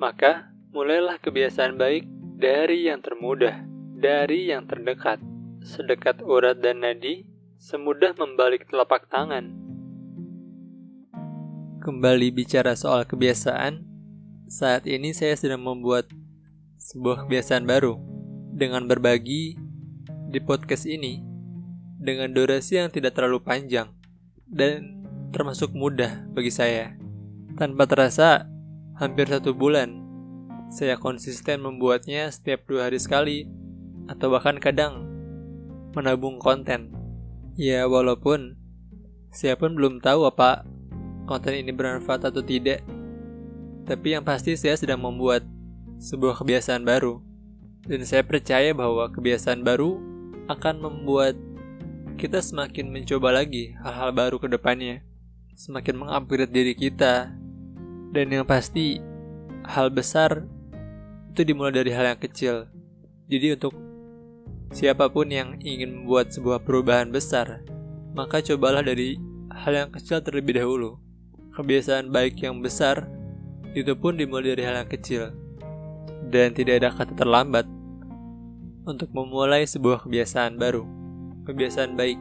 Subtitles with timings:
[0.00, 2.08] Maka, mulailah kebiasaan baik
[2.40, 5.20] dari yang termudah, dari yang terdekat,
[5.60, 7.28] sedekat urat dan nadi,
[7.60, 9.52] semudah membalik telapak tangan.
[11.84, 13.84] Kembali bicara soal kebiasaan,
[14.48, 16.08] saat ini saya sedang membuat
[16.80, 18.00] sebuah kebiasaan baru
[18.56, 19.60] dengan berbagi
[20.32, 21.20] di podcast ini
[22.00, 23.92] dengan durasi yang tidak terlalu panjang
[24.48, 26.96] dan termasuk mudah bagi saya.
[27.60, 28.48] Tanpa terasa,
[29.00, 30.04] hampir satu bulan,
[30.68, 33.48] saya konsisten membuatnya setiap dua hari sekali,
[34.12, 35.08] atau bahkan kadang
[35.96, 36.92] menabung konten.
[37.56, 38.60] Ya, walaupun
[39.32, 40.68] saya pun belum tahu apa
[41.24, 42.84] konten ini bermanfaat atau tidak,
[43.88, 45.48] tapi yang pasti saya sedang membuat
[45.96, 47.24] sebuah kebiasaan baru.
[47.88, 49.96] Dan saya percaya bahwa kebiasaan baru
[50.52, 51.40] akan membuat
[52.20, 55.00] kita semakin mencoba lagi hal-hal baru ke depannya,
[55.56, 57.32] semakin mengupgrade diri kita,
[58.10, 58.98] dan yang pasti
[59.66, 60.46] hal besar
[61.30, 62.66] itu dimulai dari hal yang kecil.
[63.30, 63.74] Jadi untuk
[64.74, 67.62] siapa pun yang ingin membuat sebuah perubahan besar,
[68.14, 69.18] maka cobalah dari
[69.50, 70.98] hal yang kecil terlebih dahulu.
[71.54, 73.06] Kebiasaan baik yang besar
[73.74, 75.30] itu pun dimulai dari hal yang kecil.
[76.30, 77.66] Dan tidak ada kata terlambat
[78.86, 81.00] untuk memulai sebuah kebiasaan baru
[81.50, 82.18] kebiasaan baik.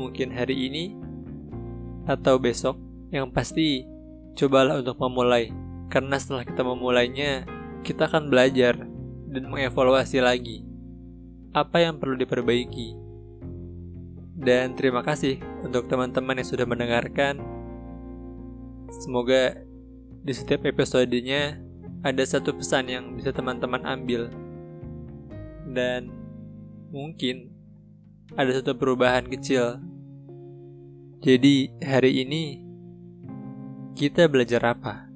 [0.00, 0.84] Mungkin hari ini
[2.08, 2.80] atau besok,
[3.12, 3.84] yang pasti
[4.34, 5.54] cobalah untuk memulai.
[5.88, 7.48] Karena setelah kita memulainya,
[7.80, 8.76] kita akan belajar
[9.28, 10.68] dan mengevaluasi lagi
[11.52, 12.94] apa yang perlu diperbaiki.
[14.38, 17.42] Dan terima kasih untuk teman-teman yang sudah mendengarkan.
[18.92, 19.58] Semoga
[20.22, 21.58] di setiap episodenya
[22.06, 24.30] ada satu pesan yang bisa teman-teman ambil.
[25.68, 26.14] Dan
[26.94, 27.50] mungkin
[28.38, 29.82] ada satu perubahan kecil.
[31.18, 32.62] Jadi, hari ini
[33.98, 35.07] kita belajar apa?